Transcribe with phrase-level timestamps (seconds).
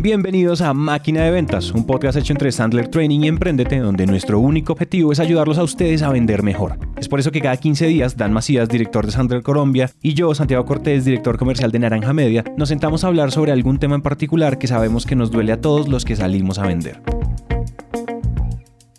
[0.00, 4.38] Bienvenidos a Máquina de Ventas, un podcast hecho entre Sandler Training y Emprendete, donde nuestro
[4.38, 6.78] único objetivo es ayudarlos a ustedes a vender mejor.
[6.96, 10.32] Es por eso que cada 15 días Dan Macías, director de Sandler Colombia, y yo,
[10.36, 14.02] Santiago Cortés, director comercial de Naranja Media, nos sentamos a hablar sobre algún tema en
[14.02, 17.02] particular que sabemos que nos duele a todos los que salimos a vender.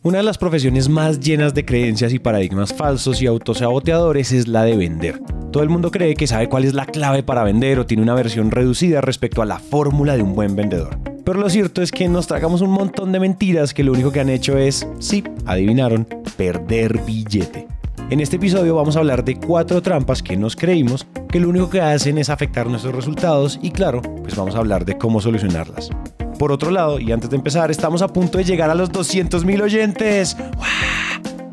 [0.03, 4.63] Una de las profesiones más llenas de creencias y paradigmas falsos y autosaboteadores es la
[4.63, 5.21] de vender.
[5.51, 8.13] Todo el mundo cree que sabe cuál es la clave para vender o tiene una
[8.13, 10.99] versión reducida respecto a la fórmula de un buen vendedor.
[11.25, 14.19] Pero lo cierto es que nos tragamos un montón de mentiras que lo único que
[14.19, 16.07] han hecho es, sí, adivinaron,
[16.37, 17.67] perder billete.
[18.11, 21.69] En este episodio vamos a hablar de cuatro trampas que nos creímos que lo único
[21.69, 25.89] que hacen es afectar nuestros resultados y claro, pues vamos a hablar de cómo solucionarlas.
[26.37, 29.43] Por otro lado, y antes de empezar, estamos a punto de llegar a los 200
[29.45, 30.37] mil oyentes.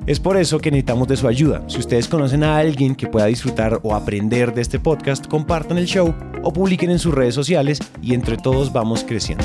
[0.07, 1.65] Es por eso que necesitamos de su ayuda.
[1.69, 5.87] Si ustedes conocen a alguien que pueda disfrutar o aprender de este podcast, compartan el
[5.87, 9.45] show o publiquen en sus redes sociales y entre todos vamos creciendo.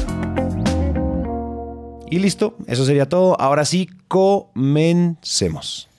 [2.11, 3.41] Y listo, eso sería todo.
[3.41, 5.89] Ahora sí, comencemos.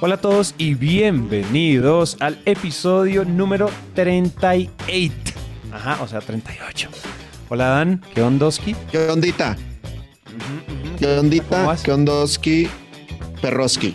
[0.00, 5.14] Hola a todos y bienvenidos al episodio número 38.
[5.72, 6.88] Ajá, o sea, 38.
[7.48, 8.74] Hola Dan, ¿qué ondoski?
[8.90, 9.56] ¿Qué ondita?
[11.06, 11.76] ¿Qué ondita?
[11.84, 12.68] ¿Qué ondoski?
[13.40, 13.94] Perroski.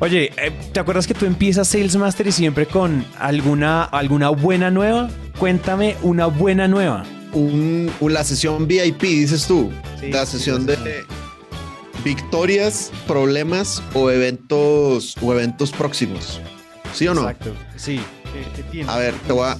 [0.00, 4.70] Oye, eh, ¿te acuerdas que tú empiezas Sales Master y siempre con alguna, alguna buena
[4.70, 5.08] nueva?
[5.38, 7.04] Cuéntame una buena nueva.
[7.32, 9.70] Un, la sesión VIP, dices tú.
[9.98, 11.04] Sí, la sesión sí, de
[12.04, 16.38] victorias, problemas o eventos o eventos próximos.
[16.92, 17.22] ¿Sí o no?
[17.22, 17.54] Exacto.
[17.76, 17.98] Sí.
[18.30, 18.90] ¿Qué, qué tienes?
[18.90, 19.56] A ver, te voy a,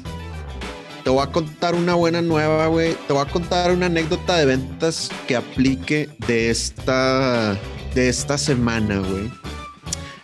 [1.02, 2.94] te voy a contar una buena nueva, güey.
[3.06, 7.58] Te voy a contar una anécdota de ventas que aplique de esta,
[7.94, 9.30] de esta semana, güey.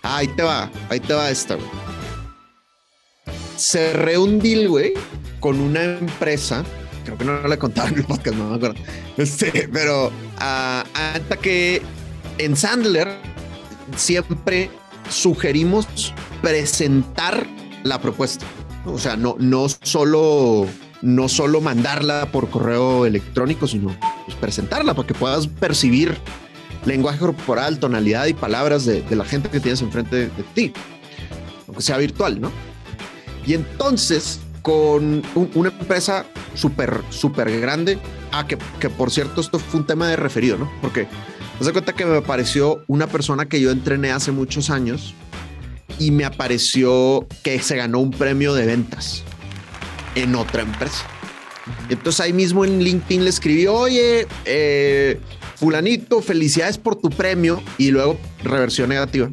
[0.02, 1.66] Ah, ahí te va, ahí te va esta, güey.
[3.56, 4.92] Cerré un deal, güey,
[5.41, 6.64] con una empresa.
[7.04, 8.77] Creo que no le contaba en el podcast, no me acuerdo.
[9.16, 11.81] Este, pero ah, hasta que
[12.37, 13.16] en Sandler
[13.97, 14.69] siempre
[15.08, 16.12] sugerimos
[16.43, 17.47] presentar
[17.82, 18.44] la propuesta.
[18.86, 20.66] O sea, no, no solo
[21.02, 26.16] no solo mandarla por correo electrónico, sino pues, presentarla para que puedas percibir
[26.86, 30.72] lenguaje corporal, tonalidad y palabras de, de la gente que tienes enfrente de, ti,
[31.66, 32.50] aunque sea virtual, ¿no?
[33.46, 37.98] Y entonces, con un- una empresa súper, súper grande,
[38.32, 40.70] ah, que, que por cierto, esto fue un tema de referido, ¿no?
[40.80, 41.06] Porque
[41.60, 45.14] haz de cuenta que me apareció una persona que yo entrené hace muchos años
[45.98, 49.22] y me apareció que se ganó un premio de ventas
[50.14, 51.04] en otra empresa.
[51.88, 55.20] Entonces ahí mismo en LinkedIn le escribí, oye, eh,
[55.56, 59.30] fulanito, felicidades por tu premio y luego reversión negativa.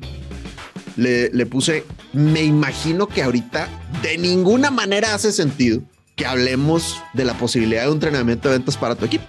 [0.95, 3.67] Le, le puse, me imagino que ahorita
[4.01, 5.81] de ninguna manera hace sentido
[6.15, 9.25] que hablemos de la posibilidad de un entrenamiento de ventas para tu equipo.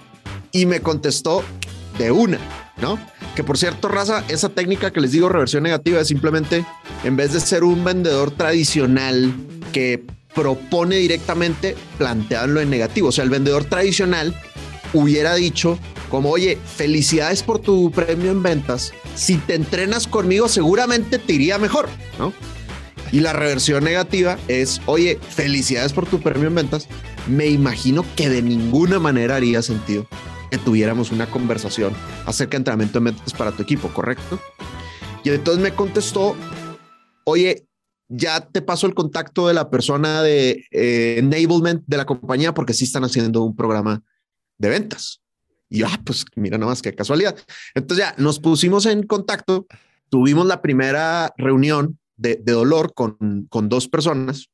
[0.53, 1.43] Y me contestó
[1.99, 2.39] de una,
[2.81, 2.99] ¿no?
[3.35, 6.65] Que por cierto, raza, esa técnica que les digo, reversión negativa, es simplemente,
[7.03, 9.35] en vez de ser un vendedor tradicional
[9.73, 13.09] que propone directamente, plantearlo en negativo.
[13.09, 14.35] O sea, el vendedor tradicional
[14.93, 15.79] hubiera dicho
[16.11, 18.93] como, oye, felicidades por tu premio en ventas.
[19.17, 22.33] Si te entrenas conmigo, seguramente te iría mejor, ¿no?
[23.11, 26.89] Y la reversión negativa es, oye, felicidades por tu premio en ventas.
[27.27, 30.07] Me imagino que de ninguna manera haría sentido
[30.55, 31.93] que tuviéramos una conversación
[32.27, 34.39] acerca de entrenamiento de ventas para tu equipo, ¿correcto?
[35.25, 36.37] Y entonces me contestó,
[37.25, 37.67] oye,
[38.09, 42.73] ya te paso el contacto de la persona de eh, enablement de la compañía porque
[42.73, 44.03] sí están haciendo un programa
[44.59, 45.23] de ventas.
[45.69, 47.37] Y yo, ah, pues mira nomás qué casualidad.
[47.75, 49.67] Entonces ya nos pusimos en contacto,
[50.09, 54.51] tuvimos la primera reunión de, de dolor con, con dos personas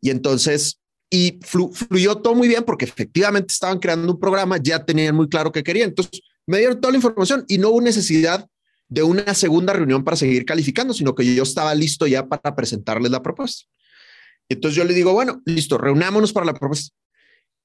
[0.00, 0.80] y entonces,
[1.10, 5.28] y flu- fluyó todo muy bien porque efectivamente estaban creando un programa, ya tenían muy
[5.28, 5.90] claro qué querían.
[5.90, 8.46] Entonces me dieron toda la información y no hubo necesidad
[8.88, 13.10] de una segunda reunión para seguir calificando, sino que yo estaba listo ya para presentarles
[13.10, 13.64] la propuesta.
[14.48, 16.94] Entonces yo le digo, bueno, listo, reunámonos para la propuesta.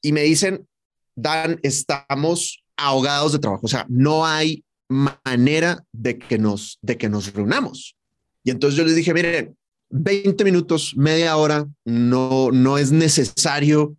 [0.02, 0.68] Y me dicen,
[1.16, 7.10] Dan, estamos ahogados de trabajo, o sea, no hay manera de que nos, de que
[7.10, 7.96] nos reunamos.
[8.44, 9.56] Y entonces yo les dije, miren,
[9.92, 13.96] 20 minutos, media hora, no, no es necesario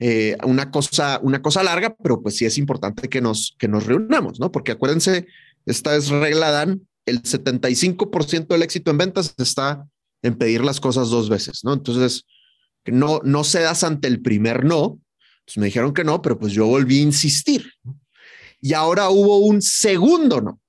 [0.00, 3.86] eh, una, cosa, una cosa larga, pero pues sí es importante que nos, que nos
[3.86, 4.52] reunamos, ¿no?
[4.52, 5.26] Porque acuérdense,
[5.66, 9.86] esta es regla Dan, el 75% del éxito en ventas está
[10.22, 11.72] en pedir las cosas dos veces, ¿no?
[11.72, 12.24] Entonces,
[12.86, 15.00] no, no cedas ante el primer no.
[15.56, 17.70] Me dijeron que no, pero pues yo volví a insistir.
[18.60, 20.60] Y ahora hubo un segundo no.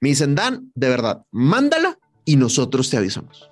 [0.00, 3.49] Me dicen, Dan, de verdad, mándala y nosotros te avisamos.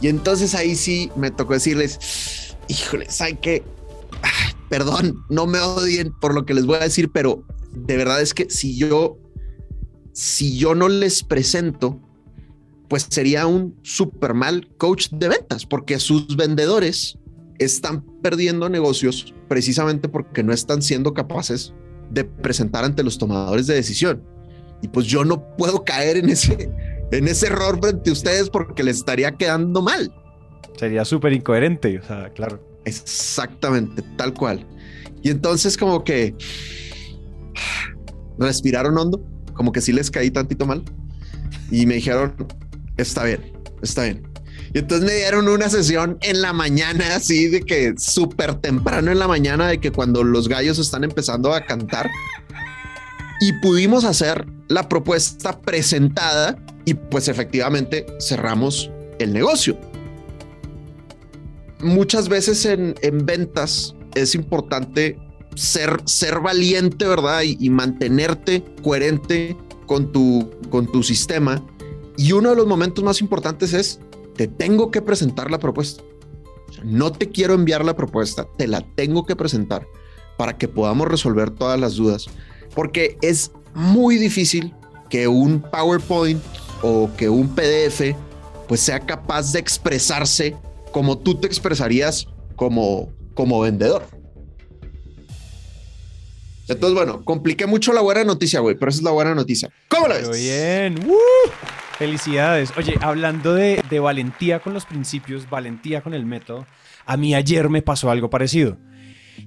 [0.00, 3.62] Y entonces ahí sí me tocó decirles, híjole, ¿saben qué?
[4.68, 7.42] Perdón, no me odien por lo que les voy a decir, pero
[7.72, 9.18] de verdad es que si yo,
[10.12, 12.00] si yo no les presento,
[12.88, 17.18] pues sería un super mal coach de ventas, porque sus vendedores
[17.58, 21.72] están perdiendo negocios precisamente porque no están siendo capaces
[22.10, 24.22] de presentar ante los tomadores de decisión.
[24.80, 26.70] Y pues yo no puedo caer en ese,
[27.12, 30.12] en ese error frente a ustedes porque les estaría quedando mal.
[30.76, 32.62] Sería súper incoherente, o sea, claro.
[32.84, 34.66] Exactamente, tal cual.
[35.22, 36.34] Y entonces como que
[38.38, 39.20] respiraron hondo,
[39.54, 40.82] como que sí les caí tantito mal
[41.70, 42.34] y me dijeron,
[42.96, 43.52] está bien,
[43.82, 44.22] está bien.
[44.72, 49.18] Y entonces me dieron una sesión en la mañana, así de que súper temprano en
[49.18, 52.10] la mañana, de que cuando los gallos están empezando a cantar.
[53.40, 59.76] Y pudimos hacer la propuesta presentada y pues efectivamente cerramos el negocio.
[61.80, 65.18] Muchas veces en, en ventas es importante
[65.54, 67.42] ser, ser valiente, ¿verdad?
[67.42, 69.54] Y, y, mantenerte coherente
[69.84, 71.62] con tu, con tu sistema.
[72.16, 74.00] Y uno de los momentos más importantes es,
[74.34, 76.02] te tengo que presentar la propuesta.
[76.84, 79.86] No te quiero enviar la propuesta, te la tengo que presentar
[80.38, 82.28] para que podamos resolver todas las dudas.
[82.74, 84.74] Porque es muy difícil
[85.10, 86.42] que un PowerPoint
[86.82, 88.14] o que un PDF
[88.66, 90.56] pues sea capaz de expresarse
[90.92, 92.26] como tú te expresarías
[92.56, 94.04] como, como vendedor.
[96.68, 99.70] Entonces, bueno, compliqué mucho la buena noticia, güey, pero esa es la buena noticia.
[99.88, 100.30] ¿Cómo la ves?
[100.30, 100.98] bien.
[101.08, 101.50] ¡Uh!
[101.98, 102.70] Felicidades.
[102.76, 106.66] Oye, hablando de, de valentía con los principios, valentía con el método,
[107.06, 108.76] a mí ayer me pasó algo parecido.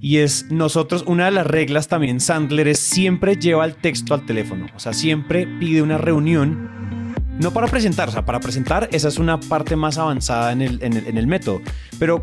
[0.00, 4.26] Y es nosotros, una de las reglas también, Sandler, es siempre lleva el texto al
[4.26, 4.66] teléfono.
[4.74, 7.01] O sea, siempre pide una reunión.
[7.38, 11.26] No para presentar, o sea, para presentar, esa es una parte más avanzada en el,
[11.26, 11.62] método.
[11.98, 12.22] Pero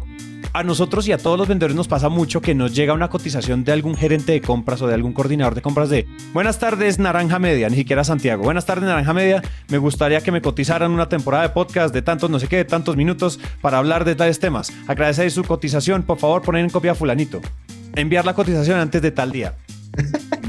[0.54, 3.64] a nosotros y a todos los vendedores nos pasa mucho que nos llega una cotización
[3.64, 7.40] de algún gerente de compras o de algún coordinador de compras de Buenas tardes, Naranja
[7.40, 8.44] Media, ni siquiera Santiago.
[8.44, 9.42] Buenas tardes, Naranja Media.
[9.70, 12.66] Me gustaría que me cotizaran una temporada de podcast de tantos, no sé qué, de
[12.66, 14.72] tantos minutos para hablar de tales temas.
[14.88, 16.04] Agradecer su cotización.
[16.04, 17.42] Por favor, poner en copia a Fulanito.
[17.96, 19.56] Enviar la cotización antes de tal día.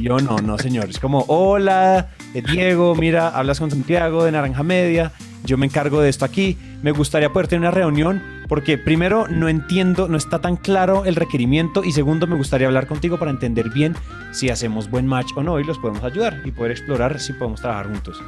[0.00, 0.88] Yo no, no, señor.
[0.88, 5.12] Es como, hola, Diego, mira, hablas con Santiago de Naranja Media.
[5.44, 6.56] Yo me encargo de esto aquí.
[6.82, 11.14] Me gustaría poder tener una reunión porque primero no entiendo, no está tan claro el
[11.14, 13.94] requerimiento y segundo me gustaría hablar contigo para entender bien
[14.32, 17.60] si hacemos buen match o no y los podemos ayudar y poder explorar si podemos
[17.60, 18.20] trabajar juntos.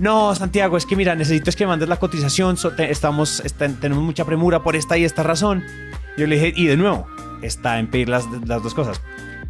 [0.00, 4.24] No, Santiago, es que mira, necesito es que mandes la cotización, estamos, está, tenemos mucha
[4.24, 5.64] premura por esta y esta razón.
[6.16, 7.06] Yo le dije, y de nuevo,
[7.42, 9.00] está en pedir las, las dos cosas.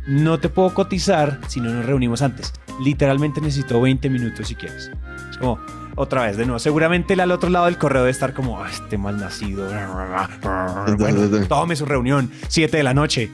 [0.09, 2.55] No te puedo cotizar si no nos reunimos antes.
[2.83, 4.91] Literalmente necesito 20 minutos si quieres.
[5.31, 5.59] Es como,
[5.97, 6.59] otra vez, de nuevo.
[6.59, 9.69] Seguramente el al otro lado del correo debe estar como, ah, este mal nacido.
[10.99, 13.31] Bueno, tome su reunión, 7 de la noche.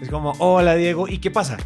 [0.00, 1.58] Es como, hola Diego, ¿y qué pasa?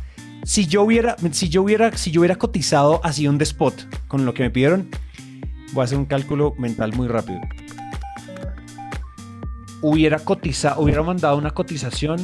[0.43, 4.35] Si yo hubiera, si yo hubiera, si yo hubiera cotizado así un spot con lo
[4.35, 4.89] que me pidieron,
[5.73, 7.39] voy a hacer un cálculo mental muy rápido.
[9.83, 12.19] Hubiera cotizado, hubiera mandado una cotización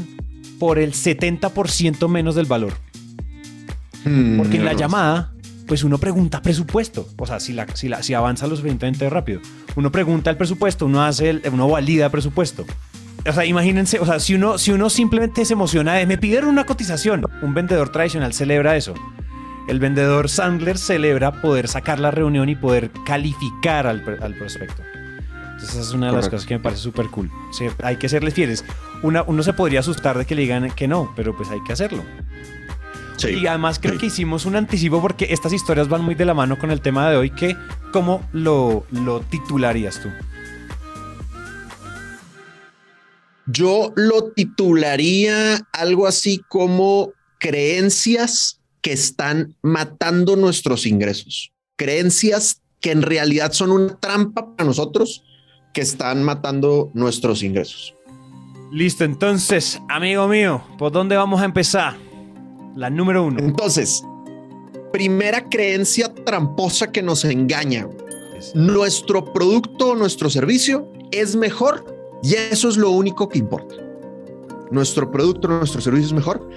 [0.64, 2.72] por el 70% menos del valor.
[4.06, 5.34] Hmm, Porque en la llamada,
[5.66, 7.06] pues uno pregunta presupuesto.
[7.18, 9.42] O sea, si, la, si, la, si avanza lo suficientemente rápido.
[9.76, 12.64] Uno pregunta el presupuesto, uno hace el, uno valida el presupuesto.
[13.28, 16.48] O sea, imagínense, o sea, si uno, si uno simplemente se emociona de me pidieron
[16.48, 18.94] una cotización, un vendedor tradicional celebra eso.
[19.68, 24.82] El vendedor Sandler celebra poder sacar la reunión y poder calificar al, al prospecto.
[25.68, 27.30] Esa es una de las cosas que me parece súper cool.
[27.82, 28.64] Hay que serles fieles.
[29.02, 31.72] Una, uno se podría asustar de que le digan que no, pero pues hay que
[31.72, 32.04] hacerlo.
[33.16, 33.30] Sí.
[33.30, 36.58] Y además creo que hicimos un anticipo porque estas historias van muy de la mano
[36.58, 37.56] con el tema de hoy, que
[37.92, 40.10] ¿cómo lo, lo titularías tú?
[43.46, 51.52] Yo lo titularía algo así como creencias que están matando nuestros ingresos.
[51.76, 55.24] Creencias que en realidad son una trampa para nosotros
[55.74, 57.94] que están matando nuestros ingresos.
[58.72, 61.96] Listo, entonces, amigo mío, ¿por dónde vamos a empezar?
[62.74, 63.38] La número uno.
[63.40, 64.02] Entonces,
[64.92, 67.88] primera creencia tramposa que nos engaña.
[68.54, 71.84] Nuestro producto o nuestro servicio es mejor
[72.22, 73.74] y eso es lo único que importa.
[74.70, 76.48] Nuestro producto, nuestro servicio es mejor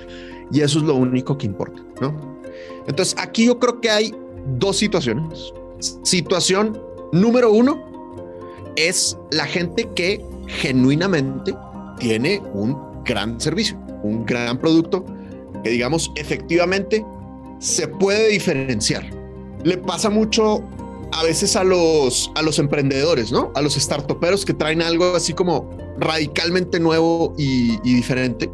[0.52, 2.40] y eso es lo único que importa, ¿no?
[2.88, 4.16] Entonces, aquí yo creo que hay
[4.58, 5.54] dos situaciones.
[6.04, 6.82] Situación
[7.12, 7.97] número uno
[8.78, 11.54] es la gente que genuinamente
[12.00, 15.04] tiene un gran servicio, un gran producto
[15.64, 17.06] que digamos efectivamente
[17.60, 19.04] se puede diferenciar.
[19.64, 20.64] Le pasa mucho
[21.12, 23.52] a veces a los, a los emprendedores, ¿no?
[23.56, 25.70] A los startuperos que traen algo así como
[26.00, 28.50] radicalmente nuevo y, y diferente.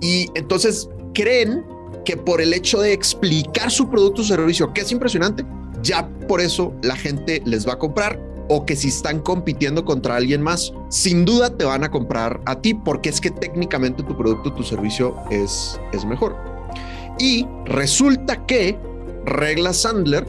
[0.00, 1.64] Y entonces creen
[2.04, 5.44] que por el hecho de explicar su producto o servicio, que es impresionante,
[5.82, 8.18] ya por eso la gente les va a comprar
[8.48, 12.60] o que si están compitiendo contra alguien más, sin duda te van a comprar a
[12.60, 16.36] ti porque es que técnicamente tu producto, tu servicio es, es mejor.
[17.18, 18.78] Y resulta que,
[19.24, 20.26] regla Sandler,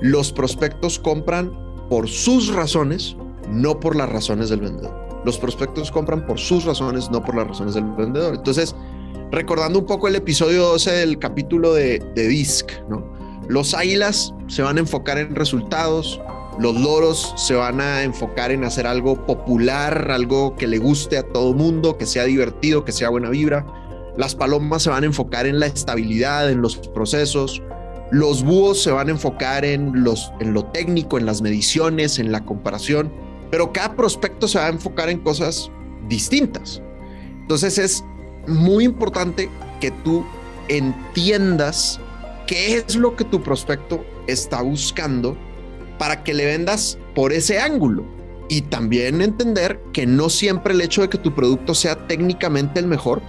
[0.00, 1.52] los prospectos compran
[1.88, 3.16] por sus razones,
[3.50, 4.94] no por las razones del vendedor.
[5.24, 8.36] Los prospectos compran por sus razones, no por las razones del vendedor.
[8.36, 8.74] Entonces,
[9.30, 13.04] recordando un poco el episodio 12 del capítulo de, de DISC, ¿no?
[13.48, 16.20] Los águilas se van a enfocar en resultados,
[16.60, 21.22] los loros se van a enfocar en hacer algo popular, algo que le guste a
[21.22, 23.64] todo mundo, que sea divertido, que sea buena vibra.
[24.18, 27.62] Las palomas se van a enfocar en la estabilidad, en los procesos.
[28.10, 32.30] Los búhos se van a enfocar en, los, en lo técnico, en las mediciones, en
[32.30, 33.10] la comparación.
[33.50, 35.70] Pero cada prospecto se va a enfocar en cosas
[36.10, 36.82] distintas.
[37.40, 38.04] Entonces es
[38.46, 39.48] muy importante
[39.80, 40.26] que tú
[40.68, 41.98] entiendas
[42.46, 45.38] qué es lo que tu prospecto está buscando
[46.00, 48.06] para que le vendas por ese ángulo.
[48.48, 52.86] Y también entender que no siempre el hecho de que tu producto sea técnicamente el
[52.86, 53.20] mejor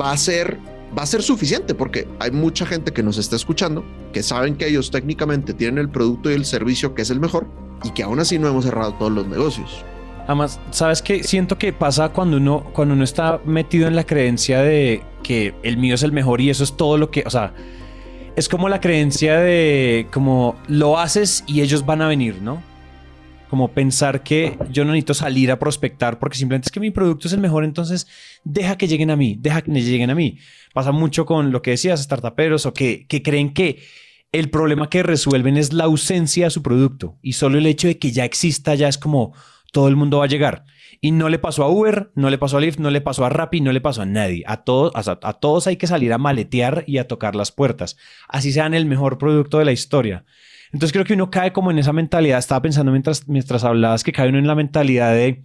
[0.00, 0.58] va a ser
[0.96, 4.68] va a ser suficiente porque hay mucha gente que nos está escuchando que saben que
[4.68, 7.46] ellos técnicamente tienen el producto y el servicio que es el mejor
[7.82, 9.84] y que aún así no hemos cerrado todos los negocios.
[10.26, 11.24] Además, ¿sabes qué?
[11.24, 15.78] Siento que pasa cuando uno, cuando uno está metido en la creencia de que el
[15.78, 17.52] mío es el mejor y eso es todo lo que, o sea,
[18.36, 22.62] es como la creencia de como lo haces y ellos van a venir, ¿no?
[23.50, 27.28] Como pensar que yo no necesito salir a prospectar porque simplemente es que mi producto
[27.28, 28.06] es el mejor, entonces
[28.44, 30.38] deja que lleguen a mí, deja que lleguen a mí.
[30.72, 33.82] Pasa mucho con lo que decías, startuperos o que, que creen que
[34.32, 37.98] el problema que resuelven es la ausencia de su producto y solo el hecho de
[37.98, 39.34] que ya exista ya es como
[39.72, 40.64] todo el mundo va a llegar.
[41.04, 43.28] Y no le pasó a Uber, no le pasó a Lyft, no le pasó a
[43.28, 44.44] Rappi, no le pasó a nadie.
[44.46, 47.96] A todos, a, todos hay que salir a maletear y a tocar las puertas.
[48.28, 50.24] Así sean el mejor producto de la historia.
[50.66, 52.38] Entonces creo que uno cae como en esa mentalidad.
[52.38, 55.42] Estaba pensando mientras, mientras hablabas que cae uno en la mentalidad de,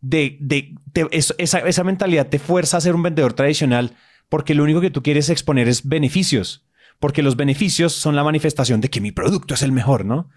[0.00, 0.76] de, de,
[1.10, 3.96] esa, esa mentalidad te fuerza a ser un vendedor tradicional
[4.28, 6.68] porque lo único que tú quieres exponer es beneficios.
[7.00, 10.30] Porque los beneficios son la manifestación de que mi producto es el mejor, ¿no?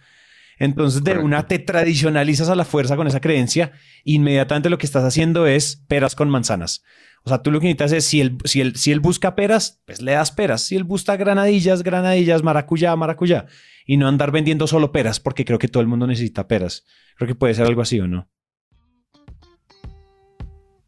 [0.59, 3.71] Entonces, de una te tradicionalizas a la fuerza con esa creencia,
[4.03, 6.83] inmediatamente lo que estás haciendo es peras con manzanas.
[7.23, 9.81] O sea, tú lo que necesitas es, si él, si él, si él busca peras,
[9.85, 10.61] pues le das peras.
[10.61, 13.47] Si él busca granadillas, granadillas, maracuyá, maracuyá.
[13.85, 16.85] Y no andar vendiendo solo peras, porque creo que todo el mundo necesita peras.
[17.17, 18.29] Creo que puede ser algo así o no.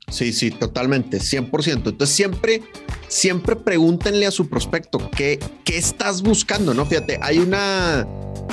[0.10, 1.74] Sí, sí, totalmente, 100%.
[1.74, 2.62] Entonces siempre,
[3.08, 6.86] siempre pregúntenle a su prospecto qué, qué estás buscando, ¿no?
[6.86, 8.08] Fíjate, hay una,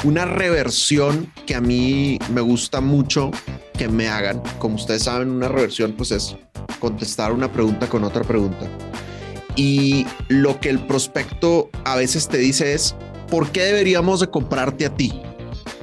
[0.05, 3.31] una reversión que a mí me gusta mucho
[3.77, 4.43] que me hagan.
[4.59, 6.37] Como ustedes saben, una reversión pues es
[6.79, 8.69] contestar una pregunta con otra pregunta.
[9.57, 12.95] Y lo que el prospecto a veces te dice es,
[13.31, 15.21] ¿por qué deberíamos de comprarte a ti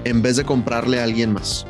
[0.04, 1.66] en vez de comprarle a alguien más?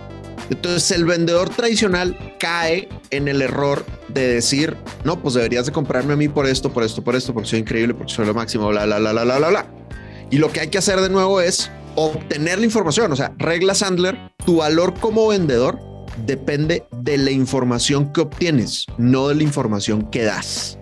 [0.50, 6.14] Entonces el vendedor tradicional cae en el error de decir, no, pues deberías de comprarme
[6.14, 8.70] a mí por esto, por esto, por esto, porque soy increíble, porque soy lo máximo,
[8.70, 9.68] bla, bla, bla, bla, bla, bla.
[10.30, 13.12] Y lo que hay que hacer de nuevo es obtener la información.
[13.12, 15.80] O sea, regla Sandler, tu valor como vendedor
[16.26, 20.78] depende de la información que obtienes, no de la información que das.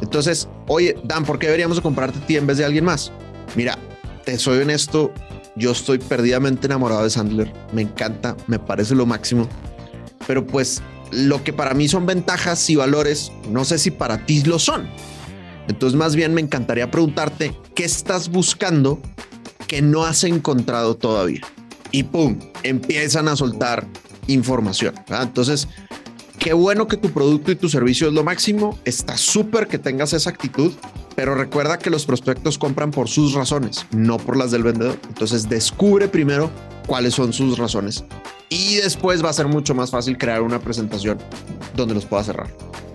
[0.00, 3.12] Entonces, oye, Dan, ¿por qué deberíamos de comprarte a ti en vez de alguien más?
[3.54, 3.78] Mira,
[4.24, 5.12] te soy honesto,
[5.56, 7.52] yo estoy perdidamente enamorado de Sandler.
[7.72, 9.48] Me encanta, me parece lo máximo.
[10.26, 10.82] Pero pues
[11.12, 14.88] lo que para mí son ventajas y valores, no sé si para ti lo son.
[15.68, 19.00] Entonces más bien me encantaría preguntarte, ¿qué estás buscando
[19.66, 21.40] que no has encontrado todavía?
[21.90, 23.86] Y pum, empiezan a soltar
[24.26, 24.94] información.
[25.08, 25.68] Entonces,
[26.38, 28.78] qué bueno que tu producto y tu servicio es lo máximo.
[28.84, 30.72] Está súper que tengas esa actitud,
[31.14, 34.98] pero recuerda que los prospectos compran por sus razones, no por las del vendedor.
[35.08, 36.50] Entonces descubre primero
[36.86, 38.04] cuáles son sus razones
[38.48, 41.18] y después va a ser mucho más fácil crear una presentación
[41.74, 42.48] donde los pueda cerrar.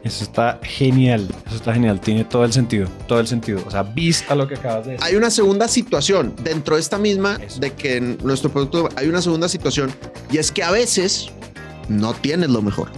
[0.03, 3.62] Eso está genial, eso está genial, tiene todo el sentido, todo el sentido.
[3.67, 5.05] O sea, vista lo que acabas de decir.
[5.05, 9.21] Hay una segunda situación dentro de esta misma de que en nuestro producto hay una
[9.21, 9.91] segunda situación
[10.31, 11.29] y es que a veces
[11.88, 12.89] no tienes lo mejor.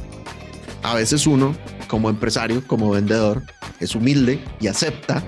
[0.84, 1.56] A veces uno,
[1.88, 3.42] como empresario, como vendedor,
[3.80, 5.24] es humilde y acepta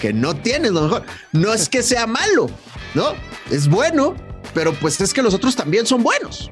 [0.00, 1.04] que no tienes lo mejor.
[1.32, 2.50] No es que sea malo,
[2.94, 3.14] ¿no?
[3.50, 4.14] Es bueno,
[4.52, 6.50] pero pues es que los otros también son buenos.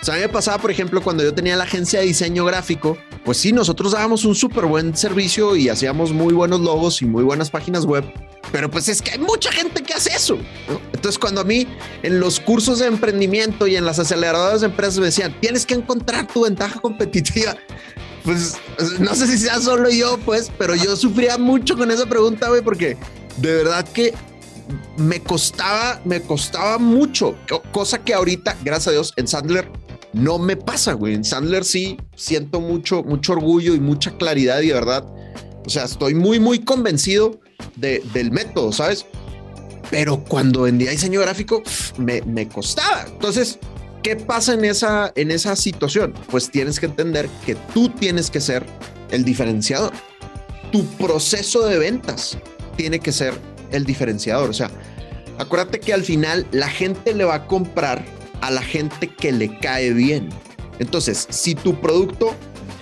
[0.00, 2.44] O sea, a mí me pasaba, por ejemplo, cuando yo tenía la agencia de diseño
[2.44, 7.06] gráfico, pues sí, nosotros dábamos un súper buen servicio y hacíamos muy buenos logos y
[7.06, 8.04] muy buenas páginas web,
[8.50, 10.38] pero pues es que hay mucha gente que hace eso.
[10.92, 11.66] Entonces, cuando a mí
[12.02, 15.74] en los cursos de emprendimiento y en las aceleradoras de empresas me decían, tienes que
[15.74, 17.56] encontrar tu ventaja competitiva,
[18.24, 18.56] pues
[18.98, 22.62] no sé si sea solo yo, pues, pero yo sufría mucho con esa pregunta, güey,
[22.62, 22.96] porque
[23.36, 24.14] de verdad que
[24.96, 27.36] me costaba, me costaba mucho,
[27.72, 29.68] cosa que ahorita, gracias a Dios, en Sandler
[30.12, 31.14] no me pasa, güey.
[31.14, 35.04] En Sandler sí siento mucho, mucho orgullo y mucha claridad y de verdad,
[35.64, 37.40] o sea, estoy muy, muy convencido
[37.76, 39.06] de, del método, ¿sabes?
[39.90, 41.62] Pero cuando vendía diseño gráfico,
[41.96, 43.06] me, me costaba.
[43.08, 43.58] Entonces,
[44.02, 46.14] ¿qué pasa en esa, en esa situación?
[46.30, 48.64] Pues tienes que entender que tú tienes que ser
[49.10, 49.92] el diferenciador.
[50.72, 52.38] Tu proceso de ventas
[52.76, 53.34] tiene que ser
[53.72, 54.50] el diferenciador.
[54.50, 54.70] O sea,
[55.38, 58.04] acuérdate que al final la gente le va a comprar
[58.40, 60.28] a la gente que le cae bien.
[60.78, 62.34] Entonces, si tu producto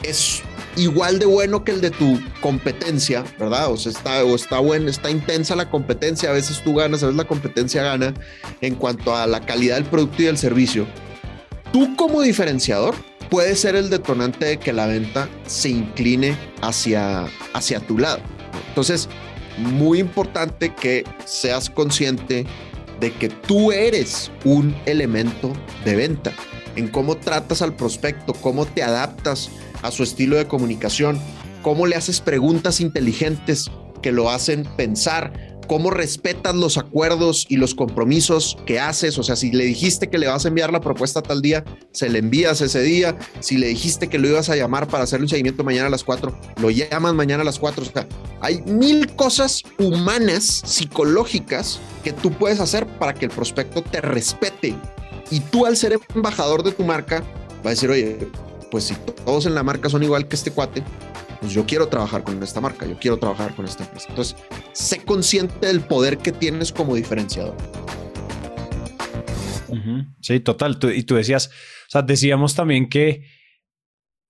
[0.03, 0.43] es
[0.77, 3.71] igual de bueno que el de tu competencia, ¿verdad?
[3.73, 7.07] O sea, está, o está bueno, está intensa la competencia, a veces tú ganas, a
[7.07, 8.15] veces la competencia gana
[8.61, 10.87] en cuanto a la calidad del producto y del servicio.
[11.73, 12.95] Tú como diferenciador
[13.29, 18.21] puedes ser el detonante de que la venta se incline hacia, hacia tu lado.
[18.69, 19.09] Entonces,
[19.59, 22.47] muy importante que seas consciente
[23.01, 25.53] de que tú eres un elemento
[25.85, 26.33] de venta,
[26.77, 29.51] en cómo tratas al prospecto, cómo te adaptas
[29.83, 31.21] a su estilo de comunicación,
[31.63, 33.71] cómo le haces preguntas inteligentes
[34.03, 39.19] que lo hacen pensar, cómo respetas los acuerdos y los compromisos que haces.
[39.19, 42.09] O sea, si le dijiste que le vas a enviar la propuesta tal día, se
[42.09, 43.17] le envías ese día.
[43.39, 46.03] Si le dijiste que lo ibas a llamar para hacerle un seguimiento mañana a las
[46.03, 47.85] 4, lo llamas mañana a las 4.
[47.85, 48.09] O sea,
[48.41, 54.75] hay mil cosas humanas, psicológicas, que tú puedes hacer para que el prospecto te respete.
[55.31, 57.23] Y tú al ser embajador de tu marca,
[57.65, 58.17] va a decir, oye,
[58.71, 58.95] pues si
[59.25, 60.83] todos en la marca son igual que este cuate,
[61.41, 64.07] pues yo quiero trabajar con esta marca, yo quiero trabajar con esta empresa.
[64.09, 64.37] Entonces,
[64.73, 67.57] sé consciente del poder que tienes como diferenciador.
[70.21, 70.79] Sí, total.
[70.95, 73.25] y tú decías, o sea, decíamos también que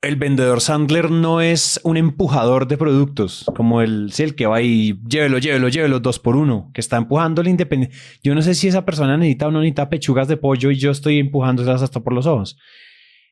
[0.00, 4.62] el vendedor Sandler no es un empujador de productos, como el, sí, el que va
[4.62, 7.96] y llévelo, llévelo, llévelo, dos por uno, que está empujando el independiente.
[8.22, 10.92] Yo no sé si esa persona necesita o no necesita pechugas de pollo y yo
[10.92, 12.58] estoy empujándolas hasta por los ojos.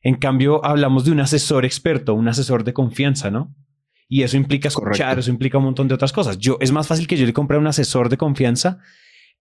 [0.01, 3.55] En cambio, hablamos de un asesor experto, un asesor de confianza, ¿no?
[4.09, 6.37] Y eso implica escuchar, eso implica un montón de otras cosas.
[6.37, 8.79] Yo, es más fácil que yo le compre a un asesor de confianza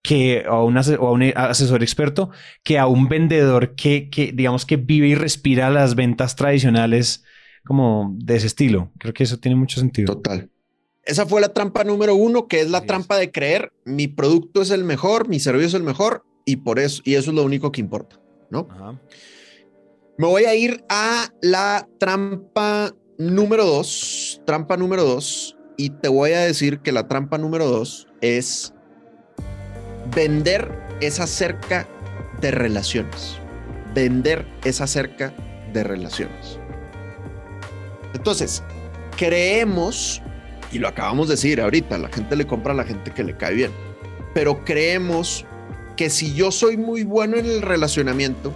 [0.03, 2.31] que a un, asesor experto
[2.63, 7.25] que a un vendedor que, que, digamos que vive y respira las ventas tradicionales
[7.65, 8.93] como de ese estilo.
[8.99, 10.15] Creo que eso tiene mucho sentido.
[10.15, 10.49] Total.
[11.03, 14.71] Esa fue la trampa número uno, que es la trampa de creer mi producto es
[14.71, 17.71] el mejor, mi servicio es el mejor y por eso, y eso es lo único
[17.71, 18.69] que importa, ¿no?
[20.19, 26.33] Me voy a ir a la trampa número dos, trampa número dos, y te voy
[26.33, 28.73] a decir que la trampa número dos es
[30.15, 31.89] vender es acerca
[32.41, 33.39] de relaciones.
[33.95, 35.35] Vender es acerca
[35.73, 36.59] de relaciones.
[38.15, 38.63] Entonces,
[39.17, 40.23] creemos,
[40.73, 43.37] y lo acabamos de decir ahorita, la gente le compra a la gente que le
[43.37, 43.71] cae bien,
[44.35, 45.45] pero creemos
[45.97, 48.53] que si yo soy muy bueno en el relacionamiento,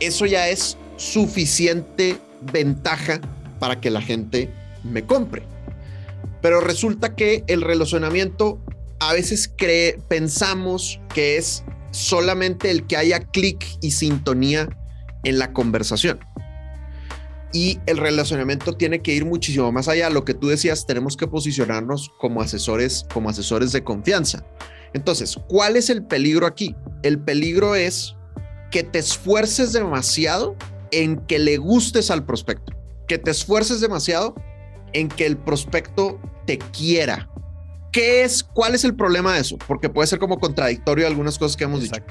[0.00, 2.18] eso ya es suficiente
[2.52, 3.20] ventaja
[3.64, 4.50] para que la gente
[4.82, 5.42] me compre.
[6.42, 8.62] Pero resulta que el relacionamiento
[9.00, 9.50] a veces
[10.06, 14.68] pensamos que es solamente el que haya clic y sintonía
[15.22, 16.20] en la conversación.
[17.54, 20.10] Y el relacionamiento tiene que ir muchísimo más allá.
[20.10, 24.44] Lo que tú decías, tenemos que posicionarnos como asesores, como asesores de confianza.
[24.92, 26.76] Entonces, ¿cuál es el peligro aquí?
[27.02, 28.14] El peligro es
[28.70, 30.54] que te esfuerces demasiado
[30.90, 32.73] en que le gustes al prospecto
[33.06, 34.34] que te esfuerces demasiado
[34.92, 37.28] en que el prospecto te quiera.
[37.92, 38.42] ¿Qué es?
[38.42, 39.56] ¿Cuál es el problema de eso?
[39.68, 42.02] Porque puede ser como contradictorio algunas cosas que hemos dicho.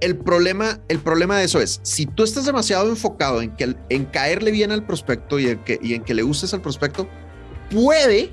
[0.00, 4.04] El problema, el problema de eso es, si tú estás demasiado enfocado en, que, en
[4.04, 7.08] caerle bien al prospecto y en, que, y en que le gustes al prospecto,
[7.70, 8.30] puede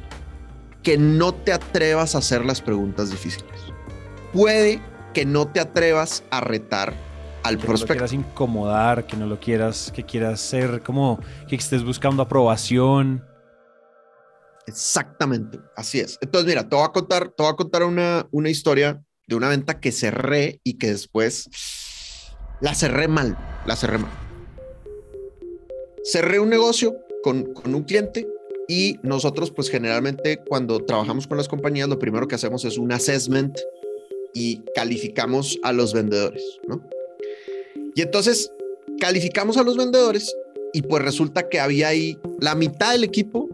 [0.83, 3.49] que no te atrevas a hacer las preguntas difíciles.
[4.31, 4.79] Puede
[5.15, 6.93] que no te atrevas a retar
[7.45, 7.93] al que prospecto.
[7.93, 12.23] No lo quieras incomodar, que no lo quieras, que quieras ser como que estés buscando
[12.23, 13.23] aprobación.
[14.67, 16.17] Exactamente, así es.
[16.21, 19.49] Entonces, mira, te voy a contar, te voy a contar una, una historia de una
[19.49, 21.49] venta que cerré y que después
[22.62, 24.12] la cerré mal, la cerré mal.
[26.03, 28.27] Cerré un negocio con, con un cliente
[28.67, 32.91] y nosotros, pues generalmente cuando trabajamos con las compañías, lo primero que hacemos es un
[32.91, 33.58] assessment
[34.34, 36.81] y calificamos a los vendedores, ¿no?
[37.95, 38.51] Y entonces
[38.99, 40.36] calificamos a los vendedores
[40.73, 43.49] y pues resulta que había ahí la mitad del equipo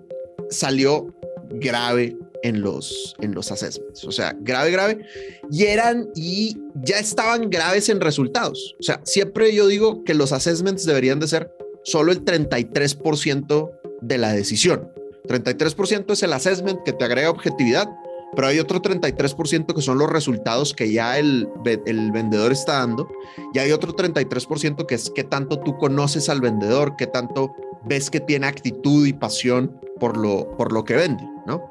[0.49, 1.15] salió
[1.49, 4.03] grave en los, en los assessments.
[4.03, 5.05] O sea, grave, grave.
[5.51, 8.75] Y eran y ya estaban graves en resultados.
[8.79, 11.51] O sea, siempre yo digo que los assessments deberían de ser
[11.83, 14.91] solo el 33% de la decisión.
[15.27, 17.87] 33% es el assessment que te agrega objetividad,
[18.35, 21.49] pero hay otro 33% que son los resultados que ya el,
[21.85, 23.09] el vendedor está dando
[23.53, 27.53] y hay otro 33% que es qué tanto tú conoces al vendedor, qué tanto
[27.85, 31.61] ves que tiene actitud y pasión por lo, por lo que vende, ¿no?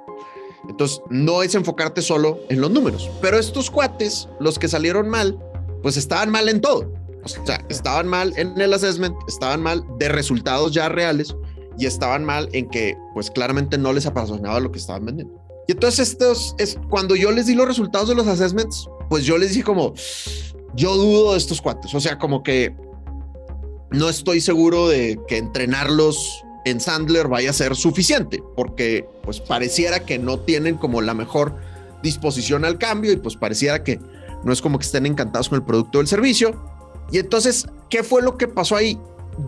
[0.68, 5.38] Entonces, no es enfocarte solo en los números, pero estos cuates, los que salieron mal,
[5.82, 6.92] pues estaban mal en todo.
[7.22, 11.34] O sea, estaban mal en el assessment, estaban mal de resultados ya reales
[11.78, 15.39] y estaban mal en que, pues claramente no les apasionaba lo que estaban vendiendo.
[15.70, 19.38] Y entonces estos es cuando yo les di los resultados de los assessments, pues yo
[19.38, 19.94] les dije como,
[20.74, 21.94] yo dudo de estos cuates.
[21.94, 22.74] O sea, como que
[23.92, 30.00] no estoy seguro de que entrenarlos en Sandler vaya a ser suficiente, porque pues pareciera
[30.00, 31.54] que no tienen como la mejor
[32.02, 34.00] disposición al cambio y pues pareciera que
[34.42, 36.60] no es como que estén encantados con el producto o el servicio.
[37.12, 38.98] Y entonces, ¿qué fue lo que pasó ahí?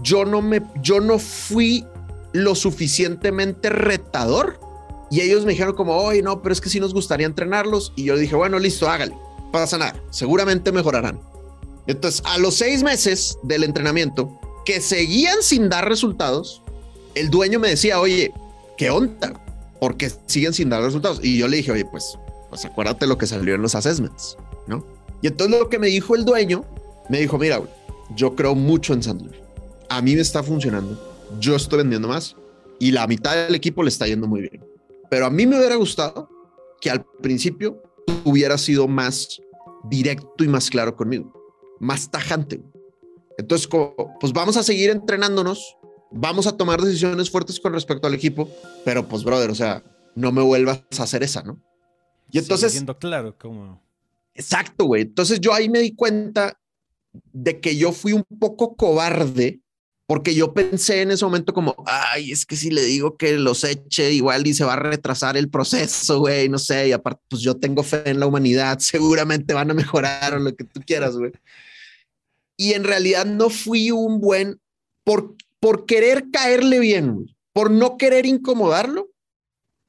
[0.04, 1.84] Yo no me, yo no fui
[2.32, 4.60] lo suficientemente retador
[5.12, 7.92] y ellos me dijeron como, oye, no, pero es que sí nos gustaría entrenarlos.
[7.96, 9.14] Y yo dije, bueno, listo, hágale,
[9.52, 11.20] pasa nada, seguramente mejorarán.
[11.86, 16.62] Entonces, a los seis meses del entrenamiento, que seguían sin dar resultados,
[17.14, 18.32] el dueño me decía, oye,
[18.78, 19.34] ¿qué onda?
[19.80, 21.20] Porque siguen sin dar resultados.
[21.22, 24.82] Y yo le dije, oye, pues, pues acuérdate lo que salió en los assessments, ¿no?
[25.20, 26.64] Y entonces lo que me dijo el dueño,
[27.10, 27.60] me dijo, mira,
[28.16, 29.42] yo creo mucho en Sandler.
[29.90, 30.98] A mí me está funcionando.
[31.38, 32.34] Yo estoy vendiendo más
[32.78, 34.71] y la mitad del equipo le está yendo muy bien.
[35.12, 36.30] Pero a mí me hubiera gustado
[36.80, 37.82] que al principio
[38.24, 39.42] hubiera sido más
[39.84, 41.30] directo y más claro conmigo,
[41.80, 42.62] más tajante.
[43.36, 43.68] Entonces,
[44.18, 45.76] pues vamos a seguir entrenándonos,
[46.10, 48.48] vamos a tomar decisiones fuertes con respecto al equipo,
[48.86, 51.62] pero pues, brother, o sea, no me vuelvas a hacer esa, ¿no?
[52.30, 52.72] Y entonces...
[52.72, 53.82] Siendo claro, como...
[54.34, 55.02] Exacto, güey.
[55.02, 56.58] Entonces yo ahí me di cuenta
[57.34, 59.61] de que yo fui un poco cobarde
[60.06, 63.64] porque yo pensé en ese momento como, ay, es que si le digo que los
[63.64, 67.42] eche igual y se va a retrasar el proceso, güey, no sé, y aparte, pues
[67.42, 71.16] yo tengo fe en la humanidad, seguramente van a mejorar o lo que tú quieras,
[71.16, 71.32] güey.
[72.56, 74.60] Y en realidad no fui un buen,
[75.04, 79.10] por, por querer caerle bien, por no querer incomodarlo,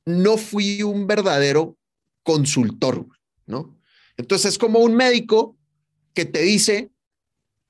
[0.05, 1.77] no fui un verdadero
[2.23, 3.07] consultor,
[3.45, 3.77] ¿no?
[4.17, 5.57] Entonces es como un médico
[6.13, 6.91] que te dice,